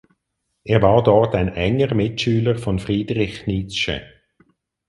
Er 0.63 0.81
war 0.81 1.03
dort 1.03 1.35
ein 1.35 1.49
enger 1.49 1.93
Mitschüler 1.93 2.57
von 2.57 2.79
Friedrich 2.79 3.45
Nietzsche. 3.45 4.01